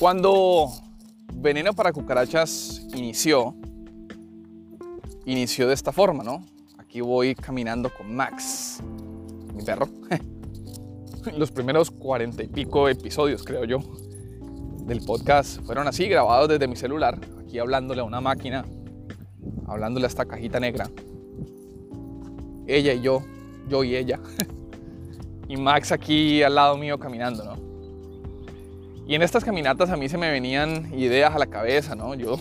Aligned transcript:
Cuando 0.00 0.70
Veneno 1.34 1.74
para 1.74 1.92
Cucarachas 1.92 2.86
inició, 2.94 3.54
inició 5.26 5.68
de 5.68 5.74
esta 5.74 5.92
forma, 5.92 6.24
¿no? 6.24 6.42
Aquí 6.78 7.02
voy 7.02 7.34
caminando 7.34 7.92
con 7.92 8.16
Max, 8.16 8.82
mi 9.54 9.62
perro. 9.62 9.90
Los 11.36 11.50
primeros 11.50 11.90
cuarenta 11.90 12.42
y 12.42 12.46
pico 12.46 12.88
episodios, 12.88 13.44
creo 13.44 13.64
yo, 13.66 13.80
del 14.86 15.04
podcast 15.04 15.60
fueron 15.66 15.86
así, 15.86 16.08
grabados 16.08 16.48
desde 16.48 16.66
mi 16.66 16.76
celular, 16.76 17.18
aquí 17.38 17.58
hablándole 17.58 18.00
a 18.00 18.04
una 18.04 18.22
máquina, 18.22 18.64
hablándole 19.66 20.06
a 20.06 20.08
esta 20.08 20.24
cajita 20.24 20.58
negra. 20.58 20.88
Ella 22.66 22.94
y 22.94 23.02
yo, 23.02 23.22
yo 23.68 23.84
y 23.84 23.96
ella. 23.96 24.18
y 25.46 25.58
Max 25.58 25.92
aquí 25.92 26.42
al 26.42 26.54
lado 26.54 26.78
mío 26.78 26.98
caminando, 26.98 27.44
¿no? 27.44 27.69
Y 29.10 29.16
en 29.16 29.22
estas 29.22 29.44
caminatas 29.44 29.90
a 29.90 29.96
mí 29.96 30.08
se 30.08 30.16
me 30.16 30.30
venían 30.30 30.96
ideas 30.96 31.34
a 31.34 31.38
la 31.40 31.46
cabeza, 31.46 31.96
¿no? 31.96 32.14
Yo, 32.14 32.38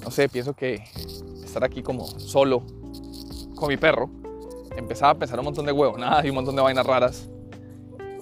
no 0.00 0.12
sé, 0.12 0.28
pienso 0.28 0.54
que 0.54 0.84
estar 1.42 1.64
aquí 1.64 1.82
como 1.82 2.06
solo 2.06 2.62
con 3.56 3.68
mi 3.68 3.76
perro, 3.76 4.08
empezaba 4.76 5.10
a 5.10 5.14
pensar 5.16 5.40
un 5.40 5.46
montón 5.46 5.66
de 5.66 5.72
huevos, 5.72 5.98
nada, 5.98 6.24
y 6.24 6.28
un 6.28 6.36
montón 6.36 6.54
de 6.54 6.62
vainas 6.62 6.86
raras. 6.86 7.28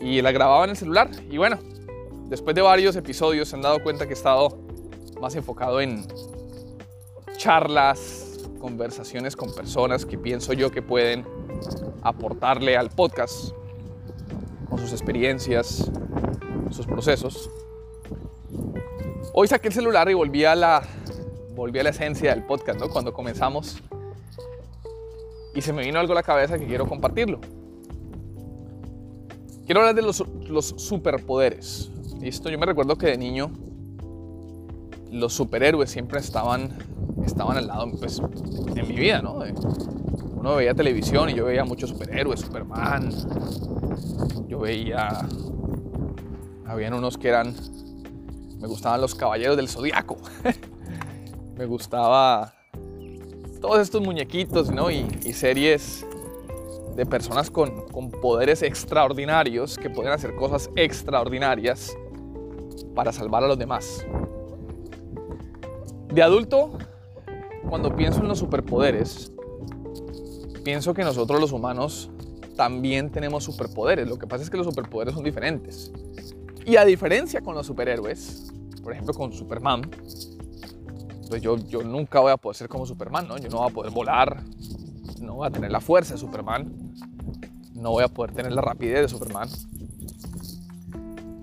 Y 0.00 0.22
la 0.22 0.32
grababa 0.32 0.64
en 0.64 0.70
el 0.70 0.76
celular. 0.78 1.10
Y 1.30 1.36
bueno, 1.36 1.58
después 2.30 2.56
de 2.56 2.62
varios 2.62 2.96
episodios 2.96 3.50
se 3.50 3.56
han 3.56 3.60
dado 3.60 3.82
cuenta 3.82 4.06
que 4.06 4.12
he 4.12 4.16
estado 4.16 4.58
más 5.20 5.34
enfocado 5.34 5.82
en 5.82 6.06
charlas, 7.36 8.48
conversaciones 8.58 9.36
con 9.36 9.54
personas 9.54 10.06
que 10.06 10.16
pienso 10.16 10.54
yo 10.54 10.70
que 10.70 10.80
pueden 10.80 11.26
aportarle 12.00 12.78
al 12.78 12.88
podcast 12.88 13.50
con 14.70 14.78
sus 14.78 14.92
experiencias, 14.92 15.90
sus 16.70 16.86
procesos. 16.86 17.50
Hoy 19.32 19.48
saqué 19.48 19.68
el 19.68 19.74
celular 19.74 20.10
y 20.10 20.14
volví 20.14 20.44
a 20.44 20.54
la, 20.54 20.82
volví 21.54 21.78
a 21.78 21.82
la 21.82 21.90
esencia 21.90 22.34
del 22.34 22.44
podcast, 22.44 22.80
¿no? 22.80 22.88
Cuando 22.88 23.12
comenzamos. 23.12 23.82
Y 25.54 25.60
se 25.62 25.72
me 25.72 25.84
vino 25.84 25.98
algo 25.98 26.12
a 26.12 26.16
la 26.16 26.22
cabeza 26.22 26.58
que 26.58 26.66
quiero 26.66 26.86
compartirlo. 26.88 27.40
Quiero 29.66 29.80
hablar 29.80 29.94
de 29.94 30.02
los, 30.02 30.26
los 30.48 30.66
superpoderes. 30.76 31.90
¿Listo? 32.20 32.50
Yo 32.50 32.58
me 32.58 32.66
recuerdo 32.66 32.96
que 32.96 33.06
de 33.06 33.18
niño 33.18 33.50
los 35.10 35.32
superhéroes 35.32 35.90
siempre 35.90 36.20
estaban, 36.20 36.78
estaban 37.24 37.56
al 37.56 37.66
lado, 37.66 37.90
pues, 37.98 38.20
en 38.74 38.88
mi 38.88 38.94
vida, 38.94 39.22
¿no? 39.22 39.38
Uno 40.34 40.56
veía 40.56 40.74
televisión 40.74 41.30
y 41.30 41.34
yo 41.34 41.44
veía 41.44 41.64
muchos 41.64 41.90
superhéroes, 41.90 42.40
Superman. 42.40 43.10
Yo 44.48 44.60
veía 44.60 45.28
habían 46.70 46.94
unos 46.94 47.18
que 47.18 47.28
eran, 47.28 47.52
me 48.60 48.68
gustaban 48.68 49.00
los 49.00 49.16
caballeros 49.16 49.56
del 49.56 49.68
zodiaco. 49.68 50.18
me 51.58 51.66
gustaba 51.66 52.54
todos 53.60 53.80
estos 53.80 54.00
muñequitos, 54.00 54.70
¿no? 54.70 54.88
Y, 54.90 55.04
series 55.32 56.06
de 56.94 57.06
personas 57.06 57.50
con, 57.50 57.88
con, 57.88 58.10
poderes 58.10 58.62
extraordinarios 58.62 59.78
que 59.78 59.90
pueden 59.90 60.12
hacer 60.12 60.36
cosas 60.36 60.70
extraordinarias 60.76 61.96
para 62.94 63.12
salvar 63.12 63.42
a 63.42 63.48
los 63.48 63.58
demás. 63.58 64.06
De 66.12 66.22
adulto, 66.22 66.78
cuando 67.68 67.96
pienso 67.96 68.20
en 68.20 68.28
los 68.28 68.38
superpoderes, 68.38 69.32
pienso 70.62 70.94
que 70.94 71.02
nosotros 71.02 71.40
los 71.40 71.50
humanos 71.50 72.10
también 72.56 73.10
tenemos 73.10 73.42
superpoderes. 73.42 74.08
Lo 74.08 74.18
que 74.18 74.26
pasa 74.26 74.44
es 74.44 74.50
que 74.50 74.56
los 74.56 74.66
superpoderes 74.66 75.14
son 75.14 75.24
diferentes. 75.24 75.90
Y 76.70 76.76
a 76.76 76.84
diferencia 76.84 77.40
con 77.40 77.56
los 77.56 77.66
superhéroes, 77.66 78.52
por 78.80 78.92
ejemplo 78.92 79.12
con 79.12 79.32
Superman, 79.32 79.90
pues 81.28 81.42
yo, 81.42 81.56
yo 81.56 81.82
nunca 81.82 82.20
voy 82.20 82.30
a 82.30 82.36
poder 82.36 82.54
ser 82.54 82.68
como 82.68 82.86
Superman, 82.86 83.26
¿no? 83.26 83.38
Yo 83.38 83.48
no 83.48 83.56
voy 83.56 83.70
a 83.70 83.74
poder 83.74 83.92
volar, 83.92 84.44
no 85.20 85.34
voy 85.34 85.48
a 85.48 85.50
tener 85.50 85.72
la 85.72 85.80
fuerza 85.80 86.14
de 86.14 86.20
Superman, 86.20 86.72
no 87.74 87.90
voy 87.90 88.04
a 88.04 88.08
poder 88.08 88.30
tener 88.30 88.52
la 88.52 88.62
rapidez 88.62 89.00
de 89.00 89.08
Superman. 89.08 89.48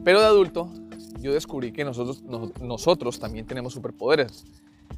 Pero 0.06 0.22
de 0.22 0.28
adulto, 0.28 0.70
yo 1.20 1.34
descubrí 1.34 1.74
que 1.74 1.84
nosotros, 1.84 2.24
nosotros 2.62 3.20
también 3.20 3.46
tenemos 3.46 3.74
superpoderes. 3.74 4.46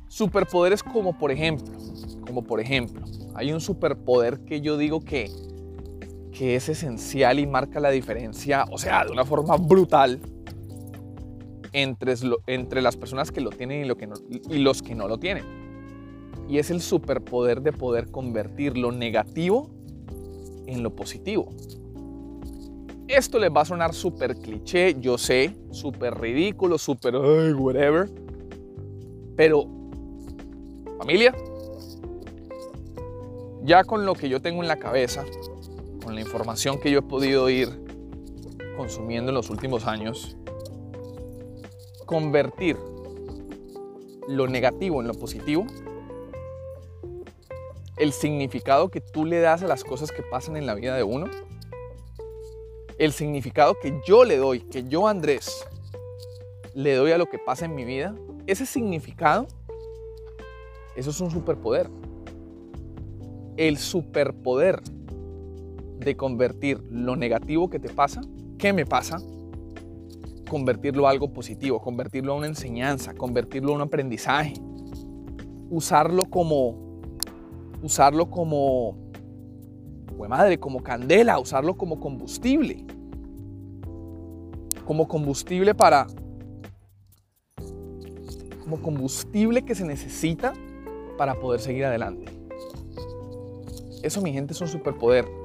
Superpoderes 0.09 0.83
como 0.83 1.17
por 1.17 1.31
ejemplo, 1.31 1.75
como 2.23 2.43
por 2.43 2.59
ejemplo, 2.59 3.01
hay 3.33 3.51
un 3.51 3.61
superpoder 3.61 4.41
que 4.41 4.61
yo 4.61 4.77
digo 4.77 4.99
que 4.99 5.31
que 6.39 6.55
es 6.55 6.69
esencial 6.69 7.37
y 7.37 7.45
marca 7.45 7.81
la 7.81 7.89
diferencia, 7.89 8.63
o 8.71 8.77
sea, 8.77 9.03
de 9.03 9.11
una 9.11 9.25
forma 9.25 9.57
brutal, 9.57 10.21
entre, 11.73 12.13
entre 12.47 12.81
las 12.81 12.95
personas 12.95 13.29
que 13.29 13.41
lo 13.41 13.49
tienen 13.49 13.85
y, 13.85 14.55
y 14.55 14.59
los 14.59 14.81
que 14.81 14.95
no 14.95 15.09
lo 15.09 15.17
tienen. 15.17 15.43
Y 16.47 16.59
es 16.59 16.71
el 16.71 16.79
superpoder 16.79 17.61
de 17.61 17.73
poder 17.73 18.09
convertir 18.09 18.77
lo 18.77 18.93
negativo 18.93 19.69
en 20.65 20.81
lo 20.81 20.95
positivo. 20.95 21.49
Esto 23.09 23.37
les 23.37 23.51
va 23.51 23.59
a 23.59 23.65
sonar 23.65 23.93
súper 23.93 24.37
cliché, 24.37 24.95
yo 24.97 25.17
sé, 25.17 25.57
súper 25.71 26.21
ridículo, 26.21 26.77
súper 26.77 27.17
whatever. 27.17 28.09
Pero, 29.35 29.65
familia, 30.99 31.35
ya 33.61 33.83
con 33.83 34.05
lo 34.05 34.13
que 34.13 34.29
yo 34.29 34.41
tengo 34.41 34.61
en 34.61 34.69
la 34.69 34.79
cabeza, 34.79 35.25
con 36.03 36.15
la 36.15 36.21
información 36.21 36.79
que 36.79 36.91
yo 36.91 36.99
he 36.99 37.03
podido 37.03 37.49
ir 37.49 37.69
consumiendo 38.77 39.29
en 39.29 39.35
los 39.35 39.49
últimos 39.49 39.85
años, 39.85 40.37
convertir 42.05 42.77
lo 44.27 44.47
negativo 44.47 45.01
en 45.01 45.07
lo 45.07 45.13
positivo, 45.13 45.65
el 47.97 48.13
significado 48.13 48.89
que 48.89 49.01
tú 49.01 49.25
le 49.25 49.39
das 49.39 49.61
a 49.61 49.67
las 49.67 49.83
cosas 49.83 50.11
que 50.11 50.23
pasan 50.23 50.55
en 50.55 50.65
la 50.65 50.73
vida 50.73 50.95
de 50.95 51.03
uno, 51.03 51.27
el 52.97 53.11
significado 53.11 53.75
que 53.81 53.99
yo 54.05 54.23
le 54.23 54.37
doy, 54.37 54.61
que 54.61 54.85
yo 54.87 55.07
Andrés 55.07 55.65
le 56.73 56.95
doy 56.95 57.11
a 57.11 57.17
lo 57.17 57.25
que 57.25 57.39
pasa 57.39 57.65
en 57.65 57.75
mi 57.75 57.83
vida, 57.83 58.15
ese 58.47 58.65
significado, 58.65 59.47
eso 60.95 61.09
es 61.09 61.21
un 61.21 61.31
superpoder. 61.31 61.89
El 63.57 63.77
superpoder 63.77 64.81
de 65.99 66.15
convertir 66.15 66.81
lo 66.89 67.15
negativo 67.15 67.69
que 67.69 67.79
te 67.79 67.89
pasa, 67.89 68.21
que 68.57 68.73
me 68.73 68.85
pasa, 68.85 69.17
convertirlo 70.49 71.07
a 71.07 71.11
algo 71.11 71.31
positivo, 71.31 71.79
convertirlo 71.79 72.33
a 72.33 72.35
una 72.35 72.47
enseñanza, 72.47 73.13
convertirlo 73.13 73.73
a 73.73 73.75
un 73.75 73.81
aprendizaje, 73.81 74.53
usarlo 75.69 76.25
como, 76.25 77.01
usarlo 77.81 78.29
como, 78.29 78.97
madre, 80.27 80.59
como 80.59 80.81
candela, 80.81 81.39
usarlo 81.39 81.77
como 81.77 81.99
combustible, 81.99 82.85
como 84.85 85.07
combustible 85.07 85.75
para, 85.75 86.07
como 88.63 88.81
combustible 88.81 89.63
que 89.63 89.75
se 89.75 89.85
necesita 89.85 90.53
para 91.17 91.35
poder 91.35 91.59
seguir 91.59 91.85
adelante. 91.85 92.31
Eso, 94.01 94.21
mi 94.21 94.31
gente, 94.31 94.53
es 94.53 94.61
un 94.61 94.67
superpoder. 94.67 95.38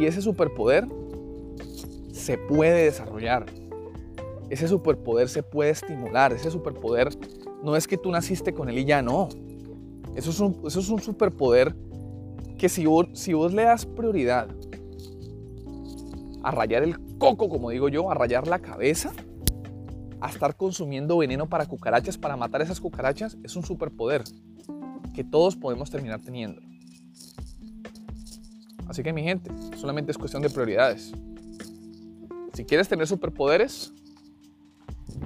Y 0.00 0.06
ese 0.06 0.22
superpoder 0.22 0.88
se 2.10 2.38
puede 2.38 2.84
desarrollar. 2.84 3.44
Ese 4.48 4.66
superpoder 4.66 5.28
se 5.28 5.42
puede 5.42 5.72
estimular. 5.72 6.32
Ese 6.32 6.50
superpoder 6.50 7.10
no 7.62 7.76
es 7.76 7.86
que 7.86 7.98
tú 7.98 8.10
naciste 8.10 8.54
con 8.54 8.70
él 8.70 8.78
y 8.78 8.86
ya 8.86 9.02
no. 9.02 9.28
Eso 10.16 10.30
es 10.30 10.40
un, 10.40 10.62
eso 10.66 10.80
es 10.80 10.88
un 10.88 11.00
superpoder 11.00 11.76
que 12.56 12.70
si 12.70 12.86
vos, 12.86 13.08
si 13.12 13.34
vos 13.34 13.52
le 13.52 13.64
das 13.64 13.84
prioridad 13.84 14.48
a 16.42 16.50
rayar 16.50 16.82
el 16.82 16.98
coco, 17.18 17.50
como 17.50 17.68
digo 17.68 17.90
yo, 17.90 18.10
a 18.10 18.14
rayar 18.14 18.48
la 18.48 18.58
cabeza, 18.58 19.12
a 20.22 20.30
estar 20.30 20.56
consumiendo 20.56 21.18
veneno 21.18 21.46
para 21.46 21.66
cucarachas, 21.66 22.16
para 22.16 22.38
matar 22.38 22.62
esas 22.62 22.80
cucarachas, 22.80 23.36
es 23.44 23.54
un 23.54 23.64
superpoder 23.64 24.24
que 25.14 25.24
todos 25.24 25.56
podemos 25.56 25.90
terminar 25.90 26.22
teniendo. 26.22 26.69
Así 28.90 29.04
que 29.04 29.12
mi 29.12 29.22
gente, 29.22 29.52
solamente 29.76 30.10
es 30.10 30.18
cuestión 30.18 30.42
de 30.42 30.50
prioridades. 30.50 31.12
Si 32.52 32.64
quieres 32.64 32.88
tener 32.88 33.06
superpoderes, 33.06 33.92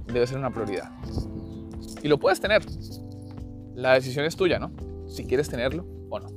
debe 0.07 0.27
ser 0.27 0.37
una 0.37 0.51
prioridad. 0.51 0.91
Y 2.03 2.09
lo 2.09 2.19
puedes 2.19 2.41
tener. 2.41 2.63
La 3.75 3.95
decisión 3.95 4.27
es 4.27 4.37
tuya, 4.37 4.59
¿no? 4.59 4.71
Si 5.09 5.25
quieres 5.25 5.49
tenerlo 5.49 5.87
o 6.11 6.21
no. 6.21 6.29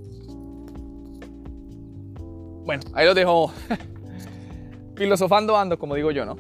Bueno, 2.65 2.83
ahí 2.93 3.05
lo 3.05 3.13
dejo 3.13 3.51
filosofando 4.95 5.57
ando, 5.57 5.77
como 5.77 5.95
digo 5.95 6.11
yo, 6.11 6.25
¿no? 6.25 6.37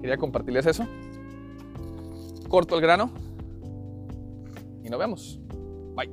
Quería 0.00 0.16
compartirles 0.16 0.64
eso. 0.64 0.86
Corto 2.48 2.74
el 2.74 2.80
grano. 2.80 3.10
Y 4.82 4.88
nos 4.88 4.98
vemos. 4.98 5.38
Bye. 5.94 6.10